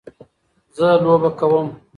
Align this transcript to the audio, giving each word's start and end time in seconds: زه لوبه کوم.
زه 0.75 0.87
لوبه 1.03 1.29
کوم. 1.39 1.67